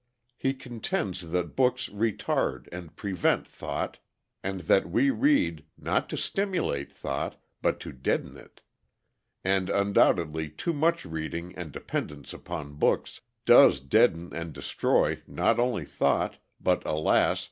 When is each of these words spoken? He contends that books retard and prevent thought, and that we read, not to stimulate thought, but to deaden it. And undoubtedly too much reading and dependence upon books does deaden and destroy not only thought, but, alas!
He 0.35 0.55
contends 0.55 1.29
that 1.29 1.55
books 1.55 1.87
retard 1.87 2.67
and 2.71 2.95
prevent 2.95 3.47
thought, 3.47 3.99
and 4.41 4.61
that 4.61 4.89
we 4.89 5.11
read, 5.11 5.63
not 5.77 6.09
to 6.09 6.17
stimulate 6.17 6.91
thought, 6.91 7.39
but 7.61 7.79
to 7.81 7.91
deaden 7.91 8.35
it. 8.35 8.61
And 9.43 9.69
undoubtedly 9.69 10.49
too 10.49 10.73
much 10.73 11.05
reading 11.05 11.53
and 11.55 11.71
dependence 11.71 12.33
upon 12.33 12.77
books 12.79 13.21
does 13.45 13.79
deaden 13.79 14.33
and 14.33 14.53
destroy 14.53 15.21
not 15.27 15.59
only 15.59 15.85
thought, 15.85 16.37
but, 16.59 16.83
alas! 16.83 17.39